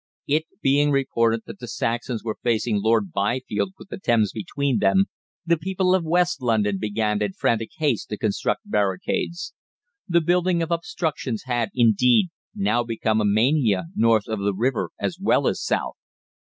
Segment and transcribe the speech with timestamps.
[0.25, 5.05] It being reported that the Saxons were facing Lord Byfield with the Thames between them,
[5.45, 9.53] the people of West London began in frantic haste to construct barricades.
[10.07, 15.19] The building of obstructions had, indeed, now become a mania north of the river as
[15.19, 15.97] well as south.